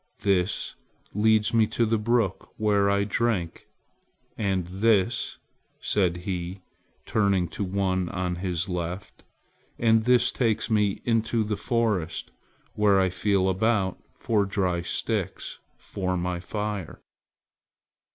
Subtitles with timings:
[0.21, 0.73] "This
[1.13, 3.67] leads me to the brook where I drink!
[4.35, 5.37] and this,"
[5.79, 6.63] said he,
[7.05, 9.23] turning to the one on his left,
[9.77, 12.31] "and this takes me into the forest,
[12.73, 17.03] where I feel about for dry sticks for my fire."